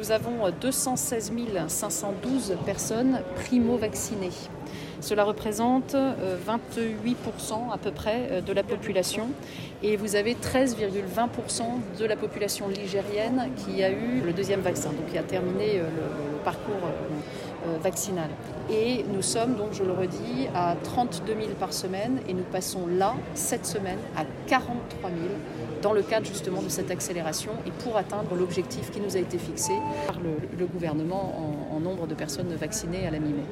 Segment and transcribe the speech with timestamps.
[0.00, 1.30] Nous avons 216
[1.68, 4.30] 512 personnes primo-vaccinées.
[5.00, 9.28] Cela représente 28% à peu près de la population
[9.82, 11.62] et vous avez 13,20%
[11.98, 15.84] de la population ligérienne qui a eu le deuxième vaccin, donc qui a terminé le,
[15.84, 16.88] le parcours
[17.66, 18.30] euh, vaccinal.
[18.70, 22.86] Et nous sommes donc, je le redis, à 32 000 par semaine et nous passons
[22.86, 25.20] là, cette semaine, à 43 000
[25.82, 29.36] dans le cadre justement de cette accélération et pour atteindre l'objectif qui nous a été
[29.36, 29.72] fixé
[30.06, 33.44] par le, le gouvernement en, en nombre de personnes vaccinées à la mi-mai.